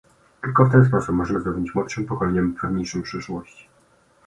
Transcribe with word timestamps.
Tylko 0.41 0.65
w 0.65 0.71
ten 0.71 0.85
sposób 0.85 1.15
możemy 1.15 1.39
zapewnić 1.41 1.75
młodszym 1.75 2.05
pokoleniom 2.05 2.53
pewniejszą 2.53 3.01
przyszłość 3.01 3.69